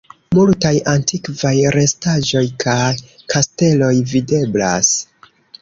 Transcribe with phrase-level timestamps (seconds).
[0.35, 2.81] Multaj antikvaj restaĵoj kaj
[3.35, 4.95] kasteloj videblas.